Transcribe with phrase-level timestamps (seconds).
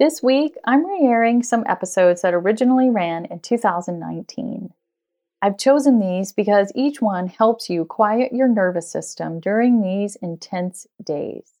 [0.00, 4.72] This week, I'm re airing some episodes that originally ran in 2019.
[5.42, 10.86] I've chosen these because each one helps you quiet your nervous system during these intense
[11.04, 11.52] days.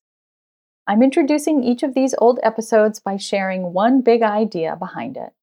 [0.86, 5.34] I'm introducing each of these old episodes by sharing one big idea behind it.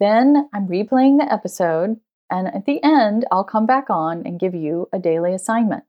[0.00, 4.54] Then I'm replaying the episode, and at the end, I'll come back on and give
[4.54, 5.84] you a daily assignment.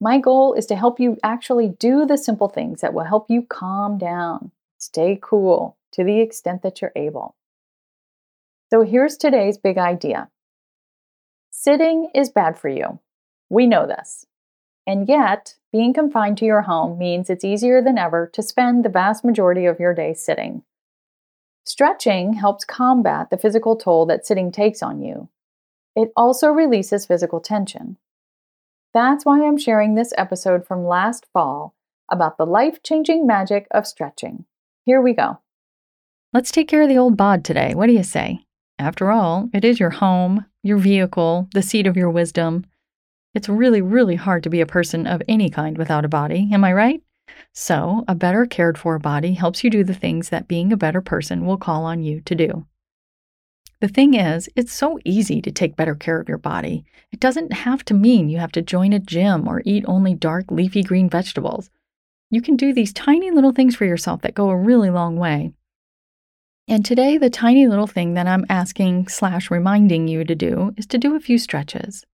[0.00, 3.42] My goal is to help you actually do the simple things that will help you
[3.42, 7.34] calm down Stay cool to the extent that you're able.
[8.70, 10.30] So here's today's big idea
[11.50, 13.00] sitting is bad for you.
[13.50, 14.26] We know this.
[14.86, 18.88] And yet, being confined to your home means it's easier than ever to spend the
[18.88, 20.62] vast majority of your day sitting.
[21.64, 25.28] Stretching helps combat the physical toll that sitting takes on you.
[25.96, 27.96] It also releases physical tension.
[28.94, 31.74] That's why I'm sharing this episode from last fall
[32.10, 34.46] about the life changing magic of stretching.
[34.88, 35.36] Here we go.
[36.32, 37.74] Let's take care of the old bod today.
[37.74, 38.46] What do you say?
[38.78, 42.64] After all, it is your home, your vehicle, the seat of your wisdom.
[43.34, 46.64] It's really, really hard to be a person of any kind without a body, am
[46.64, 47.02] I right?
[47.52, 51.02] So, a better cared for body helps you do the things that being a better
[51.02, 52.66] person will call on you to do.
[53.82, 56.86] The thing is, it's so easy to take better care of your body.
[57.12, 60.50] It doesn't have to mean you have to join a gym or eat only dark,
[60.50, 61.68] leafy green vegetables.
[62.30, 65.52] You can do these tiny little things for yourself that go a really long way.
[66.68, 70.86] And today, the tiny little thing that I'm asking slash reminding you to do is
[70.88, 72.04] to do a few stretches.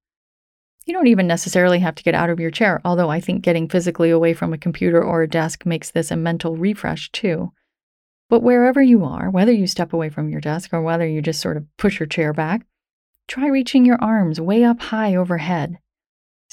[0.86, 3.68] You don't even necessarily have to get out of your chair, although I think getting
[3.68, 7.52] physically away from a computer or a desk makes this a mental refresh too.
[8.28, 11.40] But wherever you are, whether you step away from your desk or whether you just
[11.40, 12.66] sort of push your chair back,
[13.26, 15.78] try reaching your arms way up high overhead.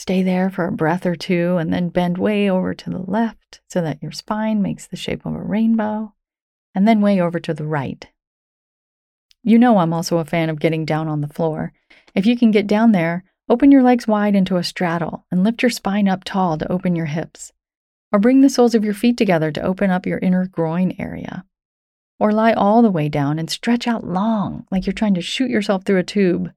[0.02, 3.62] Stay there for a breath or two and then bend way over to the left
[3.68, 6.16] so that your spine makes the shape of a rainbow,
[6.74, 8.08] and then way over to the right.
[9.44, 11.72] You know, I'm also a fan of getting down on the floor.
[12.16, 15.62] If you can get down there, open your legs wide into a straddle and lift
[15.62, 17.52] your spine up tall to open your hips.
[18.12, 21.46] Or bring the soles of your feet together to open up your inner groin area.
[22.20, 25.52] Or lie all the way down and stretch out long, like you're trying to shoot
[25.52, 26.52] yourself through a tube.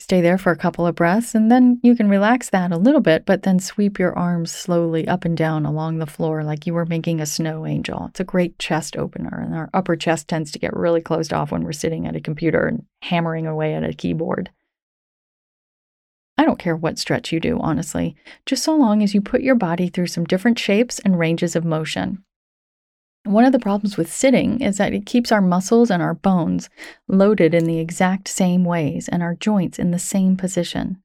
[0.00, 3.02] Stay there for a couple of breaths, and then you can relax that a little
[3.02, 6.72] bit, but then sweep your arms slowly up and down along the floor like you
[6.72, 8.06] were making a snow angel.
[8.08, 11.52] It's a great chest opener, and our upper chest tends to get really closed off
[11.52, 14.50] when we're sitting at a computer and hammering away at a keyboard.
[16.38, 19.54] I don't care what stretch you do, honestly, just so long as you put your
[19.54, 22.24] body through some different shapes and ranges of motion.
[23.24, 26.70] One of the problems with sitting is that it keeps our muscles and our bones
[27.06, 31.02] loaded in the exact same ways and our joints in the same position.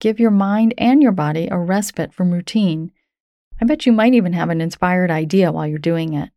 [0.00, 2.92] Give your mind and your body a respite from routine.
[3.60, 6.30] I bet you might even have an inspired idea while you're doing it.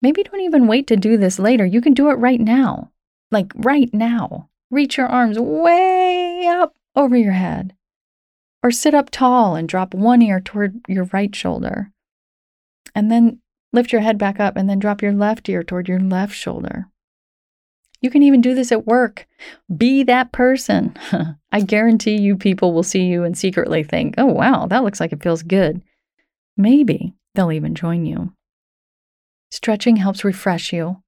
[0.00, 1.64] Maybe don't even wait to do this later.
[1.64, 2.90] You can do it right now.
[3.30, 4.48] Like right now.
[4.70, 7.74] Reach your arms way up over your head.
[8.64, 11.92] Or sit up tall and drop one ear toward your right shoulder.
[12.94, 13.40] And then
[13.72, 16.86] Lift your head back up and then drop your left ear toward your left shoulder.
[18.02, 19.26] You can even do this at work.
[19.74, 20.96] Be that person.
[21.52, 25.12] I guarantee you people will see you and secretly think, oh, wow, that looks like
[25.12, 25.82] it feels good.
[26.56, 28.32] Maybe they'll even join you.
[29.50, 31.02] Stretching helps refresh you.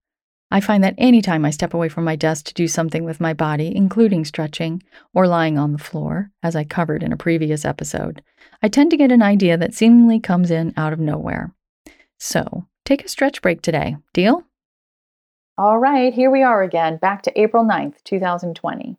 [0.51, 3.33] I find that anytime I step away from my desk to do something with my
[3.33, 4.81] body, including stretching
[5.13, 8.21] or lying on the floor, as I covered in a previous episode,
[8.61, 11.53] I tend to get an idea that seemingly comes in out of nowhere.
[12.17, 13.97] So take a stretch break today.
[14.13, 14.43] Deal?
[15.57, 18.97] All right, here we are again, back to April 9th, 2020.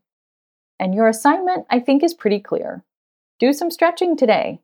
[0.81, 2.83] And your assignment, I think, is pretty clear.
[3.39, 4.61] Do some stretching today.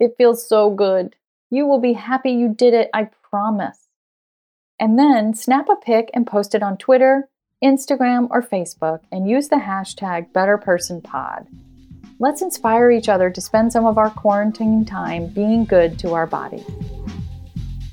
[0.00, 1.16] It feels so good.
[1.50, 3.88] You will be happy you did it, I promise.
[4.80, 7.28] And then snap a pic and post it on Twitter,
[7.64, 11.46] Instagram, or Facebook and use the hashtag BetterPersonPod.
[12.18, 16.26] Let's inspire each other to spend some of our quarantine time being good to our
[16.26, 16.64] body.